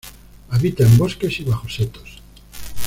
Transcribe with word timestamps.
Habita 0.49 0.83
en 0.83 0.97
bosques 0.97 1.41
y 1.41 1.43
bajo 1.43 1.69
setos. 1.69 2.19